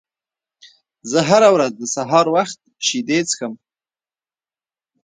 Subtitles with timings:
[1.11, 3.53] زه هره ورځ د سهار وخت شیدې څښم.